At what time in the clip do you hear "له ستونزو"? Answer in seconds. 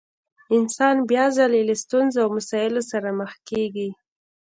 1.69-2.17